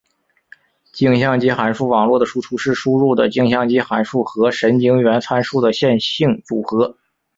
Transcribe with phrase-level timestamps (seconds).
[0.93, 6.97] 径向基函数网络的输出是输入的径向基函数和神经元参数的线性组合。